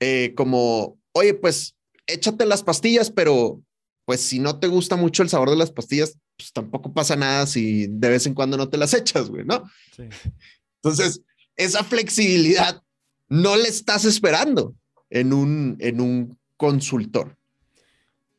[0.00, 1.74] eh, como, oye, pues
[2.06, 3.60] échate las pastillas, pero
[4.04, 7.46] pues si no te gusta mucho el sabor de las pastillas, pues tampoco pasa nada
[7.46, 9.64] si de vez en cuando no te las echas, güey, ¿no?
[9.96, 10.04] Sí.
[10.82, 11.22] Entonces,
[11.56, 12.82] esa flexibilidad
[13.28, 14.74] no le estás esperando
[15.10, 17.36] en un, en un consultor.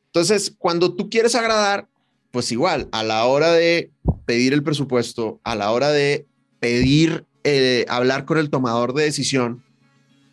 [0.06, 1.88] Entonces, cuando tú quieres agradar,
[2.30, 3.90] pues igual, a la hora de
[4.24, 6.26] pedir el presupuesto, a la hora de
[6.60, 9.64] pedir, eh, hablar con el tomador de decisión,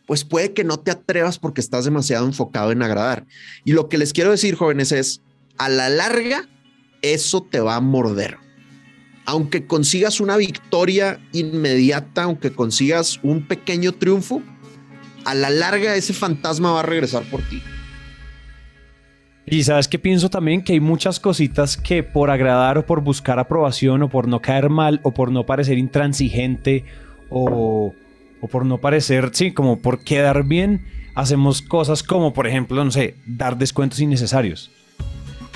[0.05, 3.25] pues puede que no te atrevas porque estás demasiado enfocado en agradar.
[3.63, 5.21] Y lo que les quiero decir, jóvenes, es,
[5.57, 6.49] a la larga,
[7.01, 8.37] eso te va a morder.
[9.25, 14.41] Aunque consigas una victoria inmediata, aunque consigas un pequeño triunfo,
[15.25, 17.61] a la larga ese fantasma va a regresar por ti.
[19.45, 23.39] Y sabes que pienso también que hay muchas cositas que por agradar o por buscar
[23.39, 26.85] aprobación o por no caer mal o por no parecer intransigente
[27.29, 27.93] o,
[28.43, 30.81] o por no parecer, sí, como por quedar bien,
[31.15, 34.69] hacemos cosas como, por ejemplo, no sé, dar descuentos innecesarios.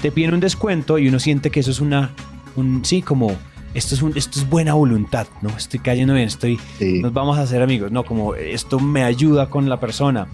[0.01, 2.11] Te piden un descuento y uno siente que eso es una,
[2.55, 3.35] un, sí, como,
[3.73, 5.49] esto es, un, esto es buena voluntad, ¿no?
[5.49, 9.67] Estoy cayendo bien, estoy, nos vamos a hacer amigos, no, como esto me ayuda con
[9.67, 10.29] la persona.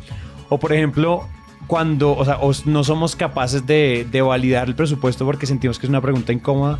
[0.49, 1.27] O por ejemplo,
[1.65, 5.89] cuando, o sea, no somos capaces de, de, validar el presupuesto porque sentimos que es
[5.89, 6.77] una pregunta incómoda.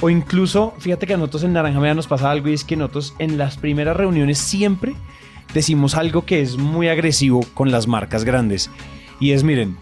[0.00, 2.76] O incluso, fíjate que a nosotros en Naranja Media nos pasa algo y es que
[2.76, 4.94] nosotros en las primeras reuniones siempre
[5.54, 8.70] decimos algo que es muy agresivo con las marcas grandes.
[9.18, 9.78] Y es, miren,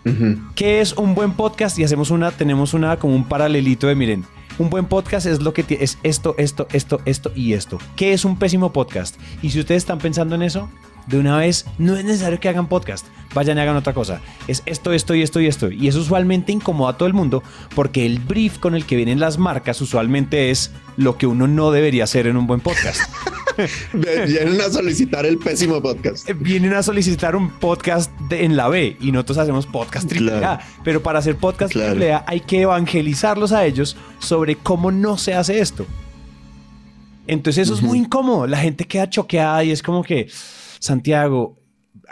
[0.54, 1.78] ¿qué es un buen podcast?
[1.78, 4.24] Y hacemos una, tenemos una como un paralelito de, miren,
[4.58, 7.78] un buen podcast es lo que es esto, esto, esto, esto y esto.
[7.96, 9.16] ¿Qué es un pésimo podcast?
[9.42, 10.70] Y si ustedes están pensando en eso,
[11.06, 14.20] de una vez, no es necesario que hagan podcast, vayan y hagan otra cosa.
[14.48, 15.70] Es esto, esto y esto y esto.
[15.70, 17.42] Y eso usualmente incomoda a todo el mundo
[17.74, 21.70] porque el brief con el que vienen las marcas usualmente es lo que uno no
[21.70, 23.00] debería hacer en un buen podcast.
[23.92, 26.28] Vienen a solicitar el pésimo podcast.
[26.28, 30.60] Eh, vienen a solicitar un podcast en la B y nosotros hacemos podcast triple A.
[30.82, 35.34] Pero para hacer podcast triple A hay que evangelizarlos a ellos sobre cómo no se
[35.34, 35.86] hace esto.
[37.26, 38.46] Entonces eso es muy incómodo.
[38.46, 40.28] La gente queda choqueada y es como que
[40.84, 41.58] Santiago,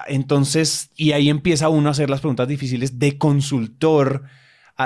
[0.06, 4.22] entonces, y ahí empieza uno a hacer las preguntas difíciles de consultor,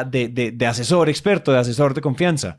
[0.08, 2.58] de, de, asesor experto, de asesor de confianza.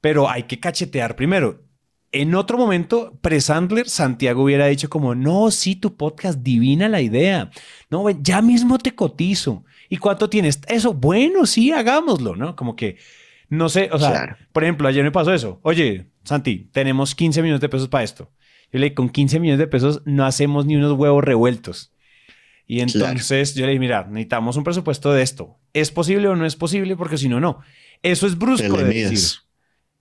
[0.00, 1.64] Pero hay que cachetear primero.
[2.12, 7.50] En otro momento, pre-Sandler, Santiago hubiera dicho como, no, sí, tu podcast, divina la idea.
[7.90, 9.64] No, ya mismo te cotizo.
[9.88, 10.60] ¿Y cuánto tienes?
[10.68, 12.54] Eso, bueno, sí, hagámoslo, ¿no?
[12.54, 12.96] Como que
[13.48, 15.58] No sé, o sea, por ejemplo, ayer me pasó eso.
[15.62, 18.30] Oye, Santi, tenemos 15 millones de pesos para esto.
[18.72, 21.92] Yo le dije, con 15 millones de pesos no hacemos ni unos huevos revueltos.
[22.66, 25.58] Y entonces yo le dije, mira, necesitamos un presupuesto de esto.
[25.72, 26.96] ¿Es posible o no es posible?
[26.96, 27.60] Porque si no, no.
[28.02, 29.18] Eso es brusco de decir.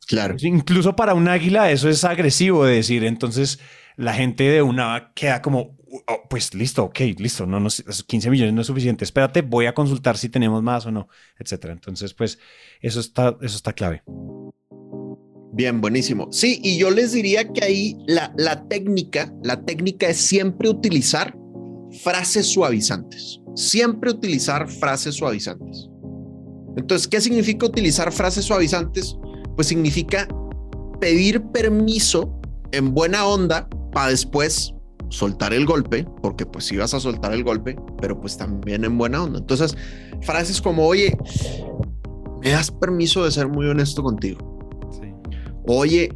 [0.07, 0.35] Claro.
[0.39, 3.03] Incluso para un águila eso es agresivo de decir.
[3.03, 3.59] Entonces
[3.95, 5.77] la gente de una queda como,
[6.07, 9.03] oh, pues listo, ok, listo, no, no, 15 millones no es suficiente.
[9.03, 11.73] Espérate, voy a consultar si tenemos más o no, etcétera.
[11.73, 12.39] Entonces, pues
[12.79, 14.03] eso está, eso está clave.
[15.51, 16.27] Bien, buenísimo.
[16.31, 21.35] Sí, y yo les diría que ahí la, la técnica, la técnica es siempre utilizar
[22.03, 23.39] frases suavizantes.
[23.55, 25.89] Siempre utilizar frases suavizantes.
[26.77, 29.17] Entonces, ¿qué significa utilizar frases suavizantes?
[29.55, 30.27] Pues significa
[31.01, 32.39] pedir permiso
[32.71, 34.73] en buena onda para después
[35.09, 38.97] soltar el golpe, porque pues si vas a soltar el golpe, pero pues también en
[38.97, 39.39] buena onda.
[39.39, 39.75] Entonces,
[40.21, 41.17] frases como, oye,
[42.41, 44.48] ¿me das permiso de ser muy honesto contigo?
[45.71, 46.11] Oye,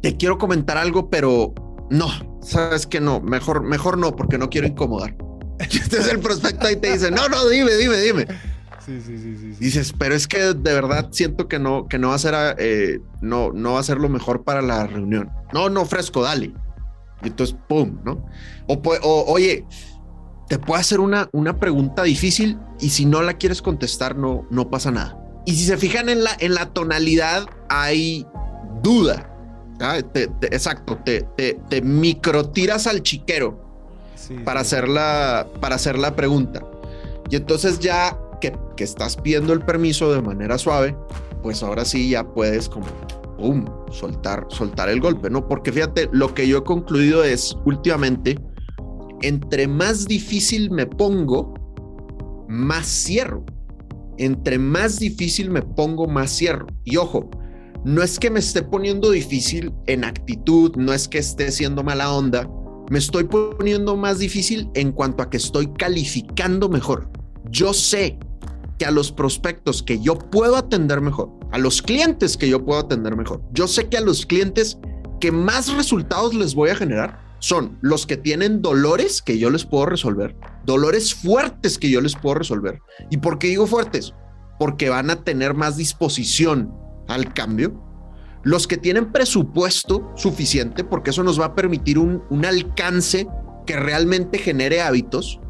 [0.00, 1.52] te quiero comentar algo, pero
[1.90, 2.08] no,
[2.40, 5.16] sabes que no, mejor, mejor no, porque no quiero incomodar.
[5.58, 8.26] Entonces el prospecto ahí te dice, no, no, dime, dime, dime.
[8.86, 12.10] Sí, sí, sí, sí, Dices, pero es que de verdad siento que no, que no
[12.10, 15.32] va a ser, eh, no, no va a ser lo mejor para la reunión.
[15.52, 16.52] No, no, fresco, dale.
[17.24, 18.24] Y entonces, pum, ¿no?
[18.68, 19.66] O, o oye,
[20.48, 24.70] te puedo hacer una, una pregunta difícil y si no la quieres contestar, no, no
[24.70, 25.27] pasa nada.
[25.48, 28.26] Y si se fijan en la, en la tonalidad, hay
[28.82, 29.34] duda.
[30.42, 33.58] exacto, te, te, te micro tiras al chiquero
[34.44, 36.62] para, Hacer la, para hacer la pregunta.
[37.30, 40.94] Y entonces ya que, que, estás pidiendo el permiso de manera suave,
[41.42, 42.84] pues ahora sí ya puedes como,
[43.38, 45.48] ¡pum!, soltar, soltar el golpe, ¿no?
[45.48, 48.38] Porque fíjate, lo que yo he concluido es, últimamente,
[49.22, 51.54] entre más difícil me pongo,
[52.48, 53.46] más cierro.
[54.18, 56.66] Entre más difícil me pongo, más cierro.
[56.84, 57.30] Y ojo,
[57.84, 62.12] no es que me esté poniendo difícil en actitud, no es que esté siendo mala
[62.12, 62.48] onda,
[62.90, 67.10] me estoy poniendo más difícil en cuanto a que estoy calificando mejor.
[67.50, 68.18] Yo sé
[68.78, 72.80] que a los prospectos que yo puedo atender mejor, a los clientes que yo puedo
[72.80, 74.78] atender mejor, yo sé que a los clientes
[75.20, 79.64] que más resultados les voy a generar son los que tienen dolores que yo les
[79.64, 82.80] puedo resolver, dolores fuertes que yo les puedo resolver.
[83.10, 84.14] ¿Y por qué digo fuertes?
[84.58, 86.72] Porque van a tener más disposición
[87.08, 87.84] al cambio.
[88.42, 93.28] Los que tienen presupuesto suficiente, porque eso nos va a permitir un, un alcance
[93.66, 95.40] que realmente genere hábitos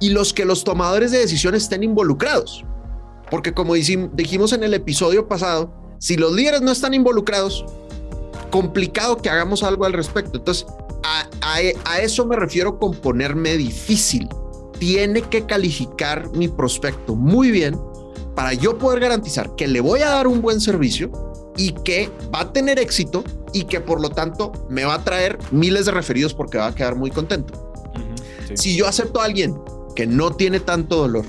[0.00, 2.64] y los que los tomadores de decisiones estén involucrados.
[3.30, 7.64] Porque como dijimos en el episodio pasado, si los líderes no están involucrados,
[8.50, 10.38] complicado que hagamos algo al respecto.
[10.38, 10.66] Entonces,
[11.02, 14.28] a, a, eso me refiero con ponerme difícil.
[14.78, 17.78] Tiene que calificar mi prospecto muy bien
[18.34, 21.10] para yo poder garantizar que le voy a dar un buen servicio
[21.56, 25.38] y que va a tener éxito y que por lo tanto me va a traer
[25.50, 27.72] miles de referidos porque va a quedar muy contento.
[28.54, 29.58] Si yo acepto a alguien
[29.96, 31.26] que no tiene tanto dolor,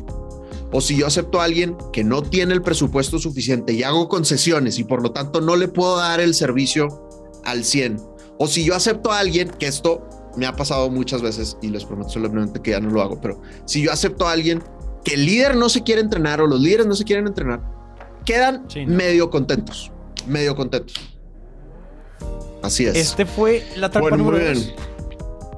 [0.72, 4.78] o si yo acepto a alguien que no tiene el presupuesto suficiente y hago concesiones
[4.78, 7.10] y por lo tanto no le puedo dar el servicio
[7.44, 8.00] al 100,
[8.40, 11.84] o si yo acepto a alguien, que esto me ha pasado muchas veces y les
[11.84, 14.64] prometo solamente que ya no lo hago, pero si yo acepto a alguien
[15.04, 17.62] que el líder no se quiere entrenar o los líderes no se quieren entrenar,
[18.26, 19.92] quedan medio contentos,
[20.26, 20.96] medio contentos.
[22.62, 22.96] Así es.
[22.96, 24.74] Este fue la trampa número dos.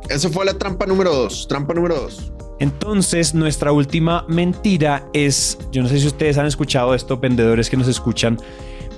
[0.10, 1.48] Esa fue la trampa número dos.
[1.48, 2.32] Trampa número dos.
[2.60, 7.78] Entonces, nuestra última mentira es, yo no sé si ustedes han escuchado esto, vendedores que
[7.78, 8.38] nos escuchan,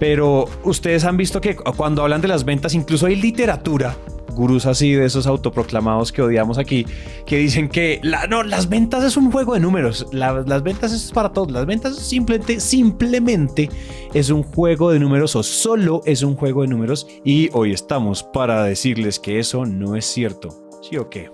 [0.04, 3.96] pero ustedes han visto que cuando hablan de las ventas, incluso hay literatura,
[4.36, 6.86] gurús así de esos autoproclamados que odiamos aquí,
[7.26, 11.10] que dicen que la, no, las ventas es un juego de números, las ventas es
[11.14, 13.70] para todos, las ventas simplemente, simplemente
[14.14, 18.24] es un juego de números o solo es un juego de números y hoy estamos
[18.24, 20.50] para decirles que eso no es cierto.
[20.82, 21.32] ¿Sí o qué?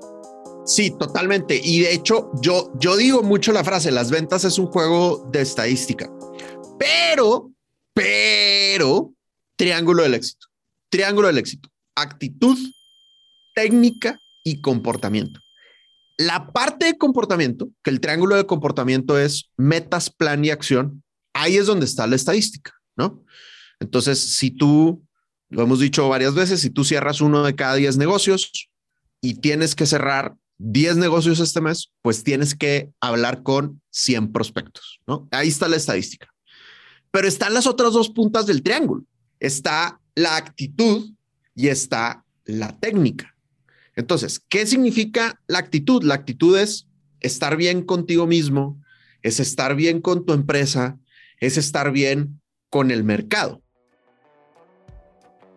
[0.68, 1.60] Sí, totalmente.
[1.64, 5.42] Y de hecho, yo, yo digo mucho la frase, las ventas es un juego de
[5.42, 6.08] estadística.
[6.78, 7.50] Pero,
[7.96, 8.59] pero,
[9.56, 10.48] triángulo del éxito.
[10.90, 11.70] Triángulo del éxito.
[11.96, 12.58] Actitud,
[13.54, 15.40] técnica y comportamiento.
[16.18, 21.04] La parte de comportamiento, que el triángulo de comportamiento es metas, plan y acción,
[21.34, 23.24] ahí es donde está la estadística, ¿no?
[23.80, 25.02] Entonces, si tú,
[25.50, 28.70] lo hemos dicho varias veces, si tú cierras uno de cada 10 negocios
[29.22, 35.00] y tienes que cerrar 10 negocios este mes, pues tienes que hablar con 100 prospectos,
[35.08, 35.28] ¿no?
[35.32, 36.28] Ahí está la estadística.
[37.12, 39.04] Pero están las otras dos puntas del triángulo.
[39.40, 41.12] Está la actitud
[41.56, 43.36] y está la técnica.
[43.96, 46.04] Entonces, ¿qué significa la actitud?
[46.04, 46.88] La actitud es
[47.20, 48.82] estar bien contigo mismo,
[49.22, 50.98] es estar bien con tu empresa,
[51.40, 53.62] es estar bien con el mercado.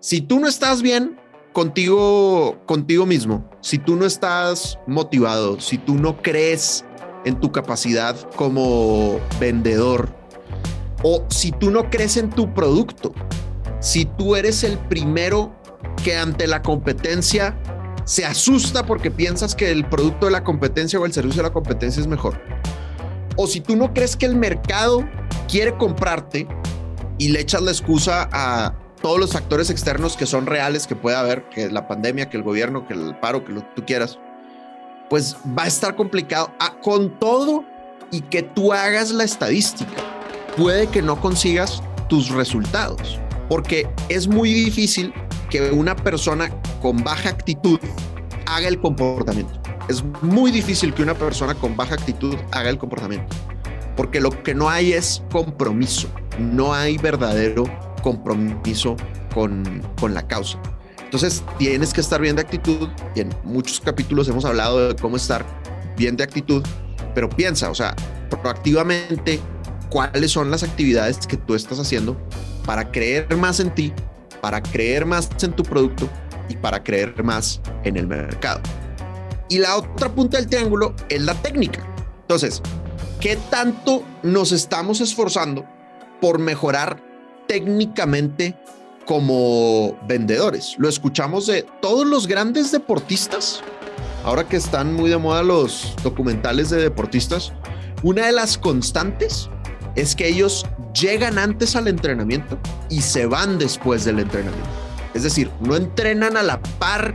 [0.01, 1.17] Si tú no estás bien
[1.53, 6.85] contigo, contigo mismo, si tú no estás motivado, si tú no crees
[7.25, 10.22] en tu capacidad como vendedor,
[11.03, 13.13] o si tú no crees en tu producto,
[13.81, 15.55] si tú eres el primero
[16.05, 17.57] que ante la competencia
[18.05, 21.53] se asusta porque piensas que el producto de la competencia o el servicio de la
[21.53, 22.41] competencia es mejor,
[23.37, 25.09] o si tú no crees que el mercado
[25.49, 26.47] quiere comprarte
[27.19, 31.17] y le echas la excusa a todos los factores externos que son reales que puede
[31.17, 34.19] haber, que la pandemia, que el gobierno, que el paro, que lo que tú quieras,
[35.11, 36.51] pues va a estar complicado.
[36.61, 37.65] Ah, con todo
[38.11, 39.93] y que tú hagas la estadística,
[40.57, 45.13] puede que no consigas tus resultados, porque es muy difícil
[45.51, 47.79] que una persona con baja actitud
[48.47, 49.61] haga el comportamiento.
[49.89, 53.35] Es muy difícil que una persona con baja actitud haga el comportamiento,
[53.97, 57.65] porque lo que no hay es compromiso, no hay verdadero
[58.03, 58.97] compromiso
[59.35, 60.61] con, con la causa.
[61.03, 65.17] Entonces tienes que estar bien de actitud y en muchos capítulos hemos hablado de cómo
[65.17, 65.45] estar
[65.97, 66.63] bien de actitud,
[67.15, 67.95] pero piensa, o sea,
[68.31, 69.41] proactivamente
[69.93, 72.17] cuáles son las actividades que tú estás haciendo
[72.65, 73.93] para creer más en ti,
[74.41, 76.09] para creer más en tu producto
[76.49, 78.63] y para creer más en el mercado.
[79.51, 81.87] Y la otra punta del triángulo es la técnica.
[82.23, 82.63] Entonces,
[83.21, 85.67] ¿qué tanto nos estamos esforzando
[86.23, 86.99] por mejorar
[87.47, 88.57] técnicamente
[89.05, 90.75] como vendedores?
[90.79, 93.61] Lo escuchamos de todos los grandes deportistas.
[94.25, 97.53] Ahora que están muy de moda los documentales de deportistas,
[98.03, 99.51] una de las constantes
[99.95, 100.67] es que ellos
[100.99, 104.69] llegan antes al entrenamiento y se van después del entrenamiento.
[105.15, 107.15] Es decir, no entrenan a la par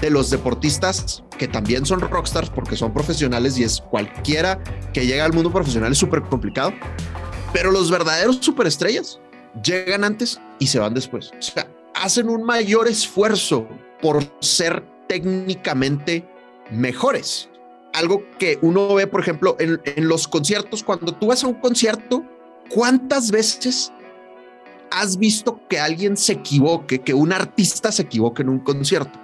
[0.00, 4.62] de los deportistas que también son rockstars porque son profesionales y es cualquiera
[4.92, 6.72] que llega al mundo profesional es súper complicado.
[7.52, 9.20] Pero los verdaderos superestrellas
[9.62, 11.30] llegan antes y se van después.
[11.38, 13.66] O sea, hacen un mayor esfuerzo
[14.02, 16.28] por ser técnicamente
[16.70, 17.48] mejores.
[17.96, 21.54] Algo que uno ve, por ejemplo, en, en los conciertos, cuando tú vas a un
[21.54, 22.24] concierto,
[22.68, 23.92] ¿cuántas veces
[24.90, 29.18] has visto que alguien se equivoque, que un artista se equivoque en un concierto?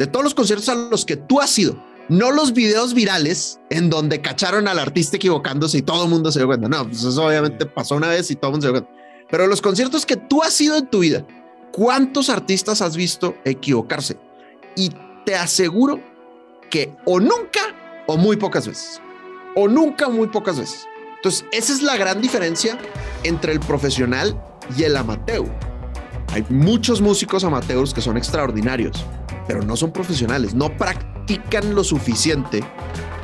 [0.00, 1.76] de todos los conciertos a los que tú has ido,
[2.08, 6.38] no los videos virales en donde cacharon al artista equivocándose y todo el mundo se
[6.38, 6.70] dio cuenta.
[6.70, 9.26] No, pues eso obviamente pasó una vez y todo el mundo se dio cuenta.
[9.30, 11.26] Pero los conciertos que tú has ido en tu vida,
[11.70, 14.16] ¿cuántos artistas has visto equivocarse?
[14.74, 14.90] Y
[15.26, 16.00] te aseguro
[16.70, 17.60] que o nunca
[18.10, 19.00] o muy pocas veces.
[19.54, 20.88] O nunca muy pocas veces.
[21.16, 22.76] Entonces, esa es la gran diferencia
[23.22, 24.36] entre el profesional
[24.76, 25.46] y el amateur.
[26.32, 29.04] Hay muchos músicos amateurs que son extraordinarios,
[29.46, 32.64] pero no son profesionales, no practican lo suficiente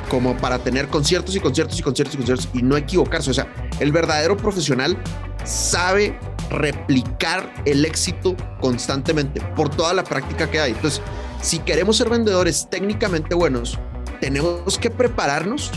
[0.09, 3.31] como para tener conciertos y conciertos y conciertos y conciertos y no equivocarse.
[3.31, 4.97] O sea, el verdadero profesional
[5.43, 6.17] sabe
[6.49, 10.71] replicar el éxito constantemente por toda la práctica que hay.
[10.71, 11.01] Entonces,
[11.41, 13.77] si queremos ser vendedores técnicamente buenos,
[14.19, 15.71] tenemos que prepararnos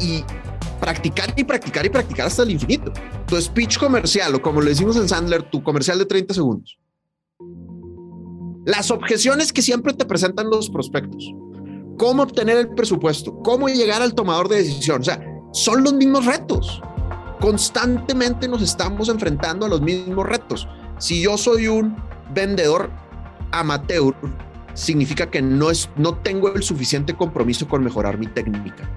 [0.00, 0.24] y
[0.80, 2.92] practicar y practicar y practicar hasta el infinito.
[3.26, 6.78] Tu speech comercial, o como le decimos en Sandler, tu comercial de 30 segundos
[8.64, 11.34] las objeciones que siempre te presentan los prospectos,
[11.98, 15.20] cómo obtener el presupuesto, cómo llegar al tomador de decisión, o sea,
[15.52, 16.80] son los mismos retos.
[17.40, 20.68] Constantemente nos estamos enfrentando a los mismos retos.
[20.98, 21.96] Si yo soy un
[22.32, 22.88] vendedor
[23.50, 24.14] amateur,
[24.74, 28.88] significa que no, es, no tengo el suficiente compromiso con mejorar mi técnica.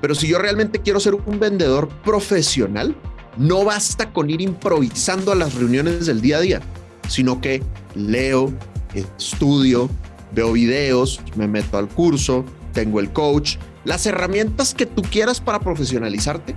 [0.00, 2.96] Pero si yo realmente quiero ser un vendedor profesional,
[3.36, 6.60] no basta con ir improvisando a las reuniones del día a día,
[7.08, 7.62] sino que
[7.94, 8.52] leo,
[8.94, 9.88] estudio,
[10.34, 15.60] veo videos, me meto al curso, tengo el coach, las herramientas que tú quieras para
[15.60, 16.54] profesionalizarte.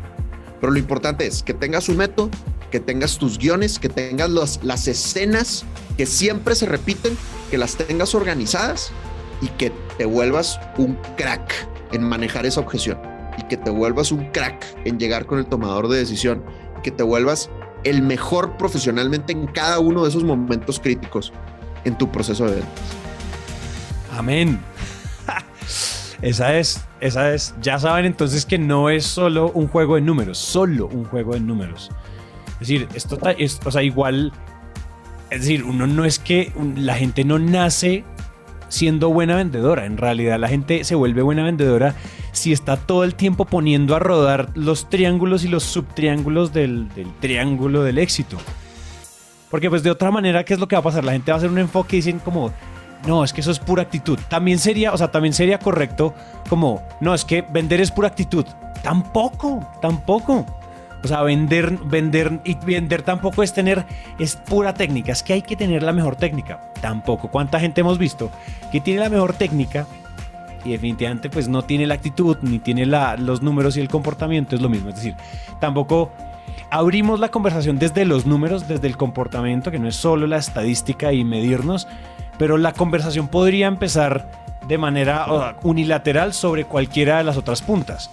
[0.59, 2.29] Pero lo importante es que tengas un método,
[2.71, 4.29] que tengas tus guiones, que tengas
[4.63, 5.65] las escenas
[5.97, 7.17] que siempre se repiten,
[7.49, 8.91] que las tengas organizadas
[9.41, 12.99] y que te vuelvas un crack en manejar esa objeción
[13.37, 16.43] y que te vuelvas un crack en llegar con el tomador de decisión,
[16.83, 17.49] que te vuelvas
[17.83, 21.31] el mejor profesionalmente en cada uno de esos momentos críticos
[21.83, 22.83] en tu proceso de ventas.
[24.11, 24.59] Amén.
[26.21, 30.37] Esa es, esa es, ya saben entonces que no es solo un juego de números,
[30.37, 31.91] solo un juego de números.
[32.55, 34.31] Es decir, esto es, o sea, igual,
[35.29, 38.03] es decir, uno no es que la gente no nace
[38.69, 41.95] siendo buena vendedora, en realidad la gente se vuelve buena vendedora
[42.31, 47.13] si está todo el tiempo poniendo a rodar los triángulos y los subtriángulos del, del
[47.19, 48.37] triángulo del éxito.
[49.49, 51.03] Porque pues de otra manera, ¿qué es lo que va a pasar?
[51.03, 52.51] La gente va a hacer un enfoque y dicen como,
[53.05, 54.19] no, es que eso es pura actitud.
[54.29, 56.13] También sería, o sea, también sería correcto
[56.49, 58.45] como, no, es que vender es pura actitud.
[58.83, 60.45] Tampoco, tampoco.
[61.03, 63.85] O sea, vender, vender y vender tampoco es tener,
[64.17, 65.11] es pura técnica.
[65.11, 66.71] Es que hay que tener la mejor técnica.
[66.81, 67.29] Tampoco.
[67.29, 68.31] ¿Cuánta gente hemos visto
[68.71, 69.85] que tiene la mejor técnica
[70.63, 74.55] y definitivamente pues no tiene la actitud, ni tiene la, los números y el comportamiento?
[74.55, 74.89] Es lo mismo.
[74.89, 75.15] Es decir,
[75.59, 76.11] tampoco
[76.71, 81.13] abrimos la conversación desde los números, desde el comportamiento, que no es solo la estadística
[81.13, 81.87] y medirnos,
[82.37, 84.27] pero la conversación podría empezar
[84.67, 88.09] de manera unilateral sobre cualquiera de las otras puntas.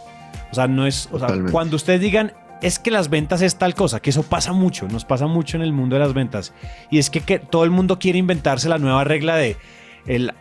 [0.51, 2.33] O sea, no es, o sea, cuando ustedes digan
[2.63, 5.63] es que las ventas es tal cosa, que eso pasa mucho, nos pasa mucho en
[5.63, 6.55] el mundo de las ventas.
[6.91, 9.57] Y es que, todo el mundo quiere inventarse la nueva regla de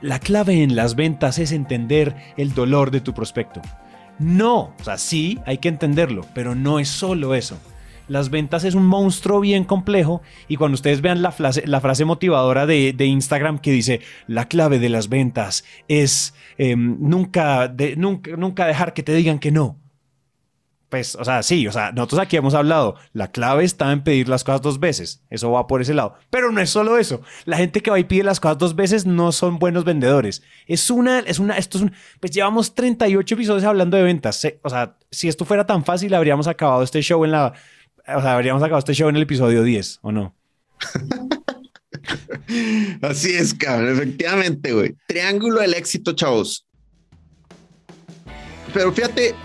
[0.01, 3.61] la clave en las ventas es entender el dolor de tu prospecto.
[4.19, 7.57] No, o sea, sí, hay que entenderlo, pero no es solo eso.
[8.07, 12.93] Las ventas es un monstruo bien complejo y cuando ustedes vean la frase, motivadora de,
[12.99, 19.03] Instagram que dice la clave de las ventas es em, nunca, nunca, nunca dejar que
[19.03, 19.77] te digan que no
[20.91, 24.27] pues, o sea, sí, o sea, nosotros aquí hemos hablado, la clave está en pedir
[24.27, 27.55] las cosas dos veces, eso va por ese lado, pero no es solo eso, la
[27.55, 31.19] gente que va y pide las cosas dos veces no son buenos vendedores, es una,
[31.19, 35.29] es una, esto es un, pues llevamos 38 episodios hablando de ventas, o sea, si
[35.29, 37.53] esto fuera tan fácil habríamos acabado este show en la,
[38.05, 40.35] o sea, habríamos acabado este show en el episodio 10, ¿o no?
[43.01, 44.93] Así es, cabrón, efectivamente, güey.
[45.07, 46.67] Triángulo del éxito, chavos.
[48.73, 49.35] Pero fíjate,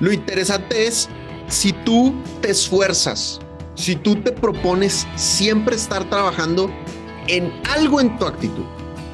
[0.00, 1.08] lo interesante es
[1.48, 3.40] si tú te esfuerzas,
[3.74, 6.70] si tú te propones siempre estar trabajando
[7.26, 8.64] en algo en tu actitud,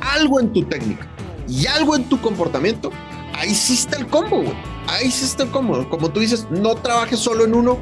[0.01, 1.07] algo en tu técnica
[1.49, 2.91] y algo en tu comportamiento,
[3.35, 4.57] ahí sí está el combo, güey.
[4.89, 5.89] Ahí sí está el combo.
[5.89, 7.79] Como tú dices, no trabajes solo en uno,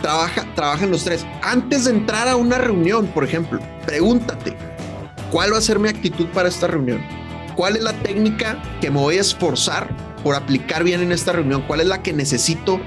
[0.00, 1.26] trabaja, trabaja en los tres.
[1.42, 4.56] Antes de entrar a una reunión, por ejemplo, pregúntate,
[5.30, 7.00] ¿cuál va a ser mi actitud para esta reunión?
[7.54, 11.62] ¿Cuál es la técnica que me voy a esforzar por aplicar bien en esta reunión?
[11.66, 12.78] ¿Cuál es la que necesito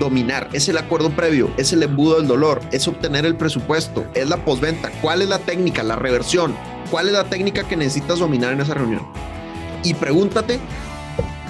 [0.00, 0.48] dominar?
[0.54, 1.50] ¿Es el acuerdo previo?
[1.58, 2.62] ¿Es el embudo del dolor?
[2.72, 4.06] ¿Es obtener el presupuesto?
[4.14, 4.90] ¿Es la postventa?
[5.02, 5.82] ¿Cuál es la técnica?
[5.82, 6.56] ¿La reversión?
[6.90, 9.02] ¿Cuál es la técnica que necesitas dominar en esa reunión?
[9.84, 10.58] Y pregúntate,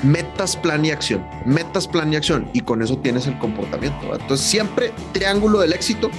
[0.02, 1.24] metas, plan y acción.
[1.44, 2.50] Metas, plan y acción.
[2.52, 4.16] Y con eso tienes el comportamiento.
[4.18, 6.10] Entonces, siempre triángulo del éxito.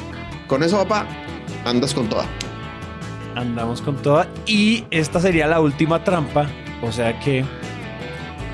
[0.48, 1.06] Con eso, papá,
[1.66, 2.26] andas con toda.
[3.36, 4.30] Andamos con toda.
[4.46, 6.48] Y esta sería la última trampa.
[6.82, 7.44] O sea que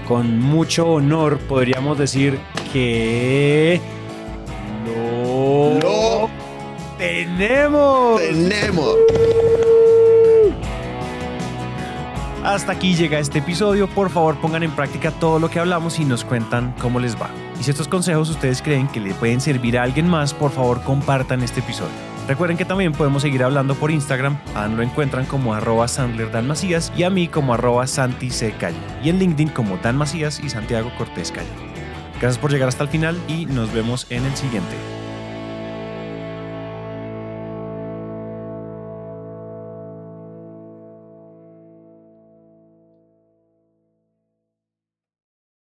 [0.07, 2.39] con mucho honor podríamos decir
[2.71, 3.79] que
[4.85, 6.29] lo,
[6.97, 8.21] tenemos.
[8.21, 8.95] Tenemos.
[12.43, 13.87] Hasta aquí llega este episodio.
[13.87, 17.29] Por favor, pongan en práctica todo lo que hablamos y nos cuentan cómo les va.
[17.59, 20.81] Y si estos consejos ustedes creen que le pueden servir a alguien más, por favor,
[20.83, 22.12] compartan este episodio.
[22.27, 24.37] Recuerden que también podemos seguir hablando por Instagram.
[24.55, 26.31] A Dan lo encuentran como arroba Sandler
[26.95, 27.85] y a mí como arroba.
[29.03, 31.49] Y en LinkedIn como Dan Macías y Santiago Cortés Calle.
[32.21, 34.92] Gracias por llegar hasta el final y nos vemos en el siguiente.